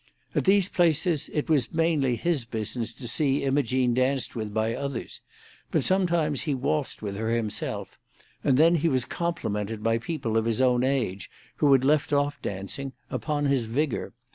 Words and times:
At 0.33 0.45
these 0.45 0.67
places 0.67 1.29
it 1.31 1.47
was 1.47 1.71
mainly 1.71 2.15
his 2.15 2.43
business 2.43 2.91
to 2.93 3.07
see 3.07 3.43
Imogene 3.43 3.93
danced 3.93 4.35
with 4.35 4.51
by 4.51 4.73
others, 4.73 5.21
but 5.69 5.83
sometimes 5.83 6.41
he 6.41 6.55
waltzed 6.55 7.03
with 7.03 7.15
her 7.17 7.29
himself, 7.29 7.99
and 8.43 8.57
then 8.57 8.77
he 8.77 8.89
was 8.89 9.05
complimented 9.05 9.83
by 9.83 9.99
people 9.99 10.37
of 10.37 10.45
his 10.45 10.59
own 10.59 10.83
age, 10.83 11.29
who 11.57 11.71
had 11.71 11.83
left 11.83 12.11
off 12.11 12.41
dancing, 12.41 12.93
upon 13.11 13.45
his 13.45 13.67
vigour. 13.67 14.13